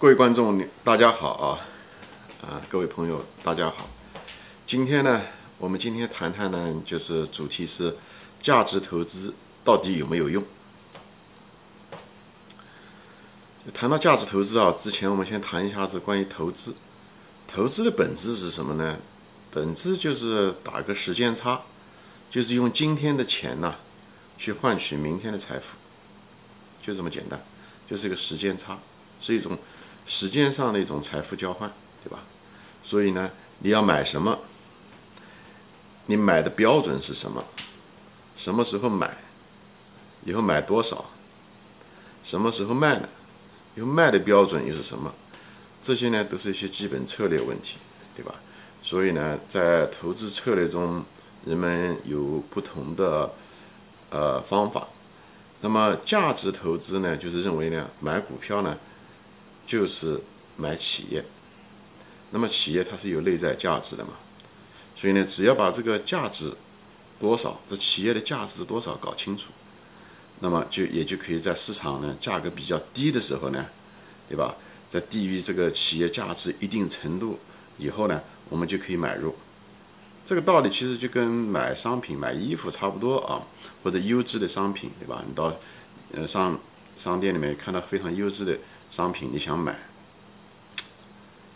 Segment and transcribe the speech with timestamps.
[0.00, 1.58] 各位观众，大家好啊！
[2.46, 3.90] 啊，各位朋友，大家好。
[4.64, 5.20] 今天呢，
[5.58, 7.96] 我们今天谈谈呢，就是主题是
[8.40, 9.34] 价值投资
[9.64, 10.40] 到底有没有用？
[13.74, 16.72] 谈到价值投资啊，之前我们先谈一下子关于投资。
[17.48, 18.98] 投资的本质是什么呢？
[19.50, 21.62] 本质就是打个时间差，
[22.30, 23.74] 就是用今天的钱呐，
[24.38, 25.76] 去换取明天的财富，
[26.80, 27.44] 就这么简单，
[27.90, 28.78] 就是一个时间差，
[29.18, 29.58] 是一种。
[30.08, 31.70] 时间上的一种财富交换，
[32.02, 32.20] 对吧？
[32.82, 34.38] 所以呢，你要买什么？
[36.06, 37.44] 你买的标准是什么？
[38.34, 39.18] 什么时候买？
[40.24, 41.04] 以后买多少？
[42.24, 43.08] 什么时候卖呢？
[43.76, 45.12] 以后卖的标准又是什么？
[45.82, 47.76] 这些呢，都是一些基本策略问题，
[48.16, 48.34] 对吧？
[48.82, 51.04] 所以呢，在投资策略中，
[51.44, 53.30] 人们有不同的
[54.08, 54.88] 呃方法。
[55.60, 58.74] 那么价值投资呢，就是认为呢，买股票呢。
[59.68, 60.18] 就是
[60.56, 61.22] 买企业，
[62.30, 64.12] 那么企业它是有内在价值的嘛，
[64.96, 66.50] 所以呢，只要把这个价值
[67.20, 69.50] 多少，这企业的价值多少搞清楚，
[70.40, 73.66] 那么就也就可以在市场呢价格比较低的时候呢，
[74.26, 74.56] 对吧？
[74.88, 77.38] 在低于这个企业价值一定程度
[77.76, 79.36] 以后呢，我们就可以买入。
[80.24, 83.42] 这个道理其实就跟买商品、买衣服差不多啊，
[83.82, 85.22] 或者优质的商品，对吧？
[85.28, 85.54] 你到
[86.14, 86.58] 呃商
[86.96, 88.56] 商店里面看到非常优质的。
[88.90, 89.78] 商品你想买，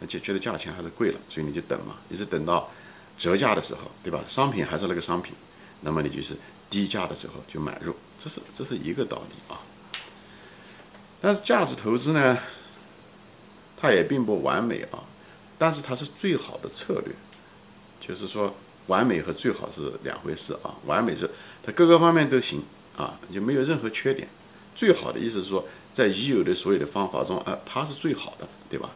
[0.00, 2.68] 那就觉得价钱还是贵了，所以你就等嘛，一直等到
[3.16, 4.20] 折价的时候，对吧？
[4.26, 5.34] 商品还是那个商品，
[5.80, 6.36] 那么你就是
[6.68, 9.60] 低价的时候就买入，这是这是一个道理啊。
[11.20, 12.38] 但是价值投资呢，
[13.76, 15.04] 它也并不完美啊，
[15.58, 17.14] 但是它是最好的策略，
[18.00, 18.54] 就是说
[18.86, 20.74] 完美和最好是两回事啊。
[20.86, 21.30] 完美是
[21.62, 22.62] 它各个方面都行
[22.96, 24.26] 啊，就没有任何缺点。
[24.74, 25.64] 最好的意思是说。
[25.92, 28.90] 在已有的所有的方法中，啊，它是最好的，对吧？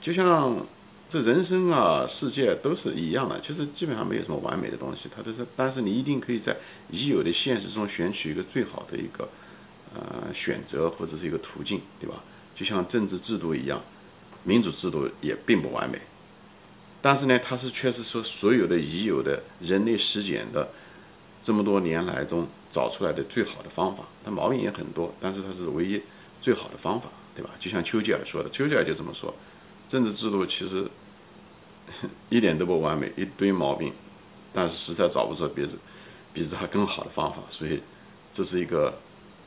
[0.00, 0.64] 就像
[1.08, 5.44] 这人生啊，世界都是一样的，其实基本上没有什么完美的东西，它都是。
[5.56, 6.56] 但是你一定可以在
[6.88, 9.28] 已有的现实中选取一个最好的一个
[9.92, 12.22] 呃选择或者是一个途径，对吧？
[12.54, 13.82] 就像政治制度一样，
[14.44, 16.00] 民主制度也并不完美，
[17.02, 20.68] 但是呢，它是确实说所有的已有的人类实践的
[21.44, 22.48] 这么多年来中。
[22.74, 26.02] 找出来的最好的方法，它毛病也很多，但是它是唯一
[26.40, 27.50] 最好的方法，对吧？
[27.60, 29.32] 就像丘吉尔说的，丘吉尔就这么说：
[29.88, 30.84] 政治制度其实
[32.30, 33.92] 一点都不完美，一堆毛病，
[34.52, 35.64] 但是实在找不出比
[36.32, 37.80] 比它更好的方法，所以
[38.32, 38.98] 这是一个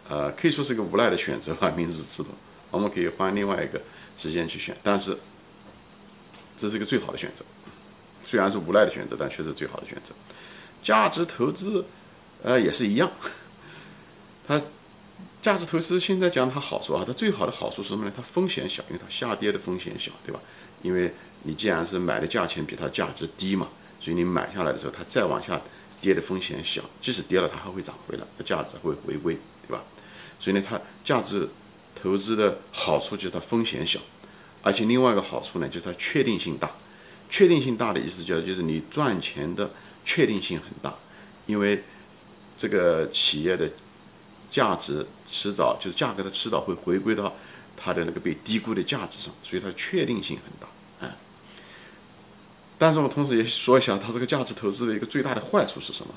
[0.07, 1.69] 呃，可以说是一个无奈的选择吧。
[1.71, 2.29] 民主制度，
[2.71, 3.81] 我们可以换另外一个
[4.15, 5.17] 时间去选，但是
[6.57, 7.43] 这是一个最好的选择，
[8.23, 10.13] 虽然是无奈的选择，但却是最好的选择。
[10.81, 11.85] 价值投资。
[12.43, 13.11] 呃，也是一样，
[14.47, 14.61] 它
[15.41, 18.11] 价值投资现在讲它好处啊，它最好的好处是什么呢？
[18.15, 20.39] 它风险小，因为它下跌的风险小，对吧？
[20.83, 21.11] 因为
[21.43, 23.67] 你既然是买的价钱比它价值低嘛，
[23.99, 25.59] 所以你买下来的时候，它再往下
[25.99, 29.35] 跌的风险小，即使跌了，它还会涨回来，它价值会回归，
[29.67, 29.83] 对吧？
[30.39, 31.49] 所以呢，它价值
[31.95, 33.99] 投资的好处就是它风险小，
[34.61, 36.71] 而且另外一个好处呢，就是它确定性大。
[37.29, 39.69] 确定性大的意思叫就是你赚钱的
[40.07, 40.95] 确定性很大，
[41.45, 41.83] 因为。
[42.59, 43.69] 这个企业的
[44.49, 47.31] 价值迟早就是价格它迟早会回归到
[47.75, 51.15] 它的那个被低估的价值上，所以它的确定性很大，啊。
[52.79, 56.11] 但是我同时也说一下，它这个价值投资的一个最大的坏处是什么？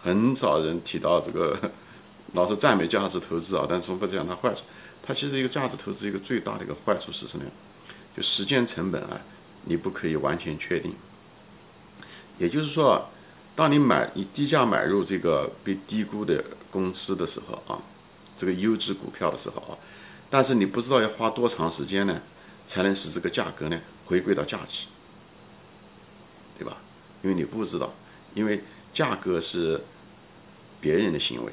[0.00, 1.70] 很少人提到这个，
[2.32, 4.62] 老是赞美价值投资啊，但是从不讲它坏处。
[5.02, 7.50] 它其实一个价值投资一个最大的一个坏处是什么呀？
[8.16, 9.20] 就时间成本啊，
[9.64, 10.94] 你不可以完全确定。
[12.38, 13.06] 也就是说。
[13.56, 17.80] 当你买以低价买入这个被低估的公司的时候啊，
[18.36, 19.72] 这个优质股票的时候啊，
[20.28, 22.20] 但是你不知道要花多长时间呢，
[22.66, 24.88] 才能使这个价格呢回归到价值，
[26.58, 26.76] 对吧？
[27.22, 27.94] 因为你不知道，
[28.34, 28.62] 因为
[28.92, 29.82] 价格是
[30.78, 31.50] 别人的行为，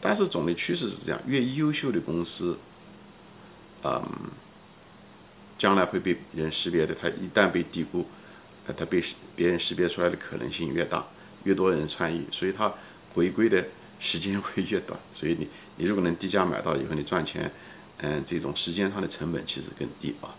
[0.00, 2.56] 但是总的趋势是这样：越优秀的公司，
[3.82, 4.02] 嗯，
[5.58, 8.06] 将来会被人识别的，它一旦被低估。
[8.66, 9.02] 呃，它被
[9.34, 11.04] 别人识别出来的可能性越大，
[11.44, 12.72] 越多人参与，所以它
[13.12, 13.64] 回归的
[13.98, 14.98] 时间会越短。
[15.12, 17.50] 所以你你如果能低价买到以后，你赚钱，
[17.98, 20.34] 嗯，这种时间上的成本其实更低啊。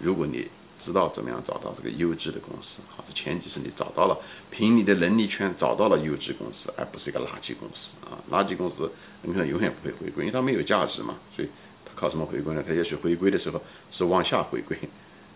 [0.00, 0.46] 如果你
[0.78, 4.18] 知道怎么样找到这个优质的公司，好，这前提是你找到了，
[4.50, 8.18] 凭你的能力圈找到了优质公司，而不是一个垃圾公司啊。
[8.30, 8.90] 垃圾公司
[9.22, 11.16] 你可能永远不会回归，因为它没有价值嘛。
[11.36, 11.48] 所以
[11.84, 12.64] 它靠什么回归呢？
[12.66, 14.76] 它也许回归的时候是往下回归，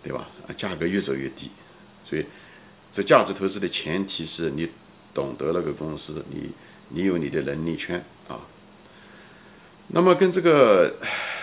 [0.03, 0.27] 对吧？
[0.57, 1.49] 价格越走越低。
[2.09, 2.25] 所以，
[2.93, 4.71] 这价值投资的前提是你
[5.13, 6.51] 懂得那个公司，你
[6.91, 8.39] 你有你的能力圈啊。
[9.89, 10.97] 那么跟这个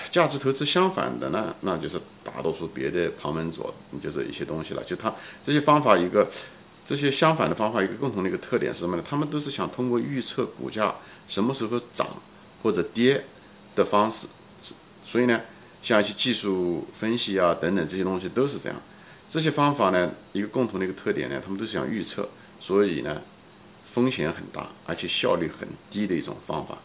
[0.10, 4.84] 价值投资相反的呢，那就是大多数别的旁门左，就是一些东西了。
[4.84, 5.14] 就它
[5.44, 6.28] 这些方法一个，
[6.86, 9.04] 这些相反的方法一个共同的一个特点是什么呢？
[9.06, 10.96] 他们都是想通过预测股价
[11.28, 12.08] 什么时候涨
[12.62, 13.26] 或者跌
[13.76, 14.28] 的方式，
[15.04, 15.42] 所以呢，
[15.82, 18.78] 像一些技术分析啊等等这些东西都是这样。
[19.34, 23.20] 这些方法呢，一个共同的一个特点呢，他们都是想预测，所以呢，
[23.84, 26.78] 风险很大，而且效率很低的一种方法。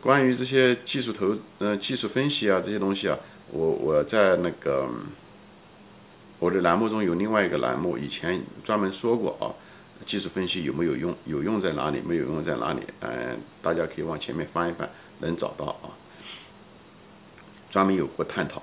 [0.00, 3.16] 关于这些技术投，嗯，技术分析啊，这些东西啊，
[3.52, 4.90] 我我在那个
[6.40, 9.54] 我的栏目中有另外一个栏目，以前专门说过啊，
[10.04, 11.16] 技术分析有没有用？
[11.24, 12.00] 有用在哪里？
[12.04, 12.80] 没有用在哪里？
[12.98, 14.90] 嗯，大家可以往前面翻一翻，
[15.20, 15.94] 能找到啊，
[17.70, 18.60] 专门有过探讨。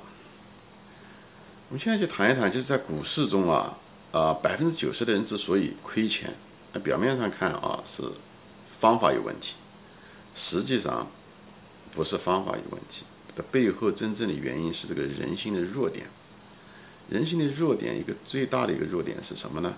[1.70, 3.78] 我们现在就谈一谈，就是在股市中啊，
[4.12, 6.34] 啊，百分之九十的人之所以亏钱，
[6.74, 8.04] 那表面上看啊是
[8.80, 9.56] 方法有问题，
[10.36, 11.08] 实际上。
[11.94, 13.06] 不是方法有问题，
[13.36, 16.06] 的背后真正的原因是这个人性的弱点。
[17.10, 19.74] 人性的弱点，一个最大的一个弱点是什么呢？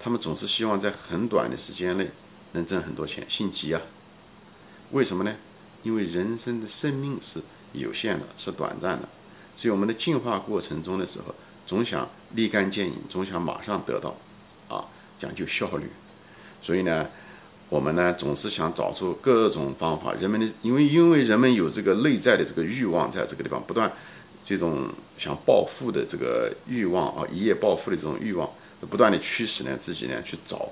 [0.00, 2.08] 他们总是希望在很短的时间内
[2.52, 3.82] 能挣很多钱，心急啊！
[4.92, 5.36] 为什么呢？
[5.82, 7.42] 因为人生的生命是
[7.74, 9.06] 有限的，是短暂的，
[9.56, 11.34] 所以我们的进化过程中的时候，
[11.66, 14.14] 总想立竿见影，总想马上得到，
[14.68, 14.84] 啊，
[15.18, 15.88] 讲究效率，
[16.60, 17.06] 所以呢。
[17.70, 23.90] 我们呢总是想找出各种方法，人们的因为因为人们有这个内在的这个欲望，在这个地方不断，
[24.44, 24.86] 这种
[25.16, 28.48] 想暴富的这个欲望啊，一夜暴富的这种欲望，
[28.88, 30.68] 不断的驱使呢自己呢去找，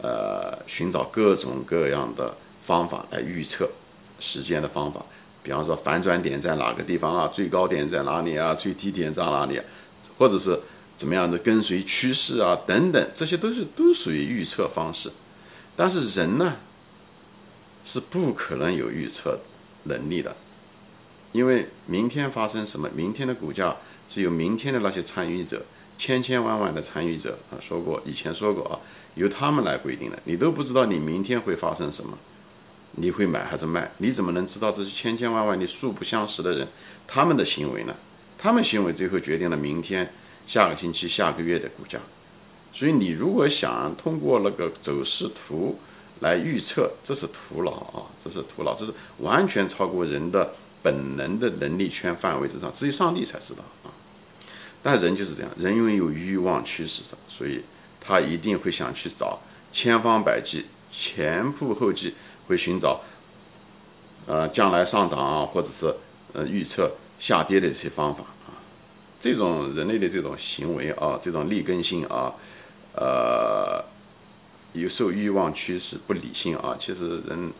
[0.00, 3.68] 呃，寻找各种各样的方法来预测
[4.18, 5.04] 时间的方法，
[5.42, 9.60] 比方说反转点在哪个地方啊，最高点在哪里啊，最低点在哪里，
[10.16, 10.58] 或者是
[10.96, 15.10] 怎么样的跟随趋势啊等等，这些都是都属于预测方式。
[15.74, 16.56] 但是人呢，
[17.84, 19.40] 是不可能有预测
[19.84, 20.36] 能力的，
[21.32, 23.76] 因为明天发生什么，明天的股价
[24.08, 25.64] 是由明天的那些参与者，
[25.98, 28.78] 千千万万的参与者啊说过，以前说过啊，
[29.16, 32.16] 由他们来规定的，你都不知道你明天会发生什么，
[32.96, 33.90] 你会买还是卖？
[33.98, 36.66] 你怎么能知道这些千千万万的素不相识的人
[37.06, 37.94] 他们的行为呢？
[38.38, 40.12] 他们行为最后决定了明天、
[40.46, 41.98] 下个星期、下个月的股价。
[42.72, 45.78] 所以你如果想通过那个走势图
[46.20, 48.02] 来预测，这是徒劳啊！
[48.18, 53.92] 这是徒劳，这是完全超过人的本能的能力圈范围之上，只有上帝才知道啊！
[54.82, 57.62] 但人就是这样，人因为有欲望驱使着，所以
[58.00, 59.38] 他一定会想去找
[59.72, 62.14] 千方百计、前仆后继，
[62.46, 63.00] 会寻找
[64.26, 65.94] 呃将来上涨啊，或者是
[66.32, 68.54] 呃预测下跌的这些方法啊！
[69.20, 72.34] 这种人类的这种行为啊，这种劣根性啊！
[72.94, 73.82] 呃，
[74.72, 76.76] 有受欲望驱使，不理性啊。
[76.78, 77.52] 其实人，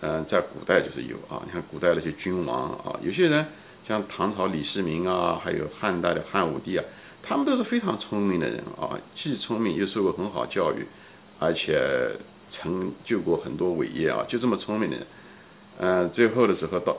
[0.00, 1.42] 嗯，在古代就是有啊。
[1.44, 3.46] 你看古代那些君王啊，有些人
[3.86, 6.84] 像唐朝李世民啊，还有汉代的汉武帝啊，
[7.22, 10.86] 他们都是非常聪明的人啊，既聪明又受过很好教育，
[11.38, 12.10] 而且
[12.48, 14.24] 成就过很多伟业啊。
[14.28, 15.06] 就这么聪明的人，
[15.78, 16.96] 嗯，最后的时候到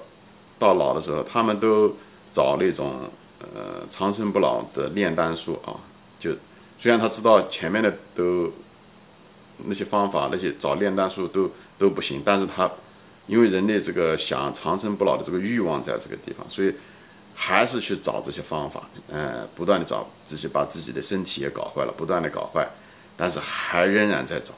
[0.60, 1.94] 到老的时候，他们都
[2.32, 3.10] 找那种
[3.40, 5.76] 呃长生不老的炼丹术啊，
[6.20, 6.32] 就。
[6.80, 8.54] 虽然他知道前面的都
[9.66, 12.70] 那些方法，那些找炼丹术都都不行，但是他
[13.26, 16.72] 因为人类这个想长生不老的这个欲望在这个地方，所以
[17.34, 22.70] 还是去找这些方法，嗯，不断的找，自己把自己的身体也搞坏了，不断的搞坏，
[23.18, 24.54] 但是还仍然在找，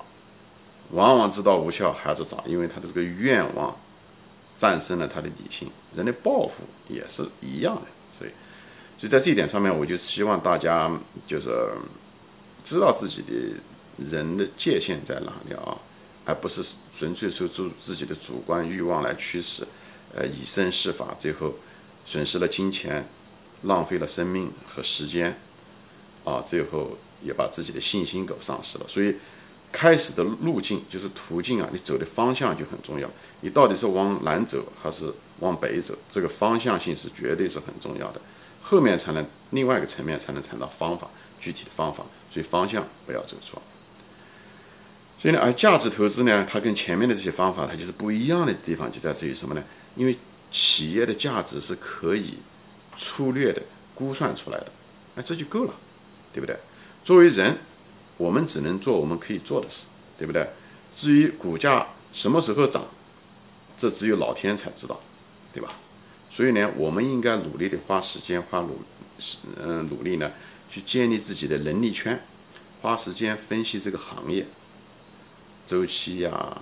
[0.92, 3.76] 往往知道无效还是找，因为他的这个愿望
[4.56, 7.82] 战胜了他的理性，人的抱负也是一样的，
[8.12, 8.32] 所以
[8.98, 10.92] 就在这一点上面，我就希望大家
[11.26, 11.50] 就是。
[12.62, 13.34] 知道自己的
[13.98, 15.76] 人的界限在哪里啊，
[16.26, 16.62] 而不是
[16.94, 19.66] 纯粹受主自己的主观欲望来驱使，
[20.14, 21.54] 呃，以身试法，最后
[22.06, 23.08] 损失了金钱，
[23.64, 25.36] 浪费了生命和时间，
[26.26, 28.86] 啊，最后也把自己的信心给丧失了。
[28.88, 29.16] 所以，
[29.72, 33.10] 开始的路径就是途径啊，你走的方向就很重要。
[33.42, 38.22] 你到底是往南走还是往北走，这个方向性是绝对是很重要的。
[38.62, 41.08] 后面才能另外一个层面才能谈到方法，
[41.40, 42.04] 具体的方法。
[42.32, 43.62] 所以方向不要走错。
[45.18, 49.64] 所以呢，而价值投资呢，它跟前面的这些方法，它就是不一样的地方就在于什么呢？
[49.96, 50.18] 因为
[50.52, 52.38] 企业的价值是可以
[52.96, 53.62] 粗略的
[53.96, 54.72] 估算出来的，
[55.16, 55.74] 那这就够了，
[56.34, 56.58] 对不对？
[57.04, 57.58] 作为人，
[58.20, 59.88] 我们只能做我们可以做的事，
[60.20, 60.48] 对不对？
[60.94, 62.86] 至于股价什么时候涨，
[63.76, 65.00] 这只有老天才知道，
[65.52, 65.70] 对吧？
[66.30, 68.80] 所以呢，我们应该努力的花时间，花努，
[69.60, 70.32] 嗯，努力呢。
[70.72, 72.24] 去建立自己的能力圈，
[72.80, 74.46] 花时间分析这个行业
[75.66, 76.62] 周期呀、啊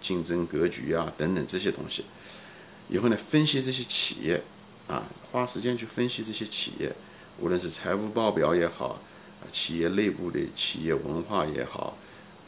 [0.00, 2.04] 竞争格局啊等等这些东西，
[2.88, 4.42] 以后呢，分析这些企业，
[4.88, 6.92] 啊，花时间去分析这些企业，
[7.38, 8.98] 无论是财务报表也好，
[9.52, 11.96] 企业内部的企业文化也好，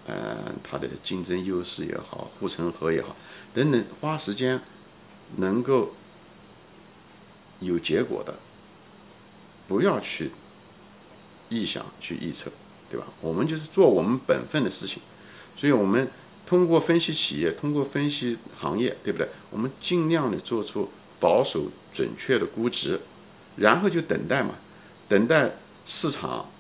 [0.07, 3.17] 嗯，它的竞争优势也好，护城河也好，
[3.55, 4.61] 等等，花时间
[5.37, 5.95] 能够
[7.61, 8.35] 有结果的，
[9.69, 10.31] 不要去
[11.51, 12.51] 臆想去预测，
[12.91, 13.07] 对吧？
[13.21, 15.03] 我们就是做我们本分的事情，
[15.57, 16.09] 所以我们。
[16.47, 19.29] 通过分析企业，通过分析行业，对不对？
[19.51, 23.01] 我们尽量的做出保守准确的估值，
[23.55, 24.57] 然后就等待嘛，
[25.09, 25.53] 等待
[25.87, 26.51] 市场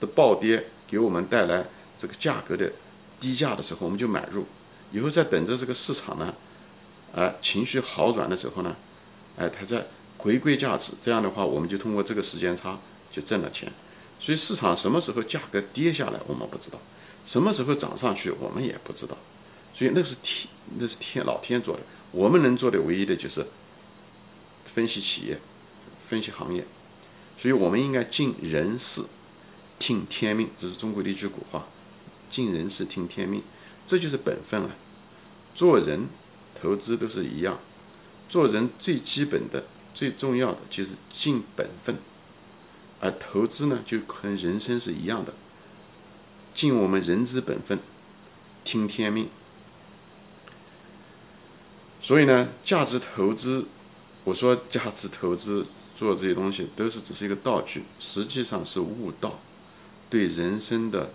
[0.00, 1.64] 的暴跌给我们带来
[1.98, 2.72] 这个价格的
[3.18, 4.46] 低价的时候，我们就买入。
[4.90, 6.34] 以后再等着这个市场呢，
[7.14, 8.74] 啊，情绪好转的时候呢，
[9.36, 9.86] 哎，它在
[10.16, 10.94] 回归价值。
[11.00, 12.78] 这样的话，我们就通过这个时间差
[13.10, 13.70] 就挣了钱。
[14.18, 16.78] 所以市场什么时候价格跌下来，我们不知道。
[17.26, 19.16] 什么时候涨上去，我们也不知道，
[19.74, 21.82] 所以那是天，那是天老天做的。
[22.10, 23.46] 我们能做的唯一的就是
[24.64, 25.38] 分析企业，
[26.08, 26.64] 分析行业。
[27.36, 29.02] 所以我们应该尽人事，
[29.78, 30.50] 听天命。
[30.56, 31.66] 这是中国的一句古话
[32.30, 33.42] ：“尽人事，听天命。”
[33.86, 34.70] 这就是本分啊！
[35.54, 36.08] 做人、
[36.54, 37.58] 投资都是一样。
[38.28, 41.96] 做人最基本的、最重要的就是尽本分，
[43.00, 45.32] 而投资呢，就跟人生是一样的。
[46.54, 47.78] 尽我们人之本分，
[48.64, 49.28] 听天命。
[52.00, 53.64] 所以呢，价值投资，
[54.24, 55.66] 我说价值投资
[55.96, 59.40] 做这些东西都是只是一个道具，实际上是悟道，
[60.08, 61.10] 对人生的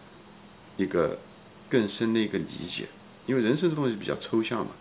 [0.77, 1.19] 一个
[1.69, 2.87] 更深的一个理解。
[3.25, 4.71] 因为人生这东西比较抽象嘛，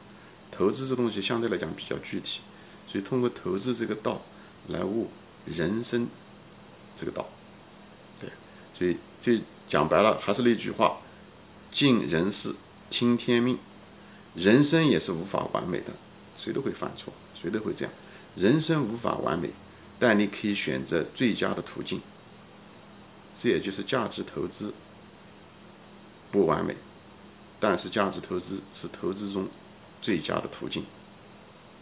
[0.51, 2.41] 投资这东西相对来讲比较具体，
[2.89, 4.23] 所以通过投资这个道
[4.69, 5.09] 来悟
[5.47, 6.09] 人生
[6.97, 7.29] 这个道。
[8.21, 8.31] 对，
[8.77, 9.41] 所以这。
[9.69, 10.99] 讲白了，还是那句话，
[11.71, 12.55] 尽人事，
[12.91, 13.59] 听天命。
[14.35, 15.87] 人生也是无法完美的，
[16.37, 17.95] 谁都会犯错，谁都会这样。
[18.37, 19.49] 人生无法完美，
[19.99, 22.03] 但你可以选择最佳的途径。
[23.41, 24.73] 这也就是价值投资
[26.31, 26.77] 不完美，
[27.61, 29.49] 但是价值投资是投资中
[30.01, 30.85] 最佳的途径。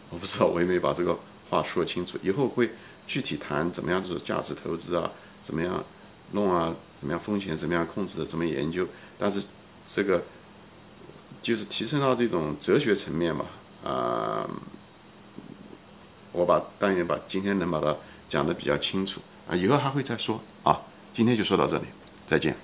[0.09, 1.17] 我不知道我有没把这个
[1.49, 2.71] 话说清楚，以后会
[3.07, 5.11] 具体谈怎么样做价值投资啊，
[5.43, 5.83] 怎么样
[6.31, 6.75] 弄啊。
[7.01, 8.25] 怎么样风险怎么样控制的？
[8.27, 8.87] 怎么研究？
[9.17, 9.41] 但是
[9.87, 10.23] 这个
[11.41, 13.43] 就是提升到这种哲学层面嘛，
[13.83, 14.47] 啊，
[16.31, 17.97] 我把但愿把今天能把它
[18.29, 20.79] 讲的比较清楚啊，以后还会再说啊，
[21.13, 21.85] 今天就说到这里，
[22.25, 22.55] 再见。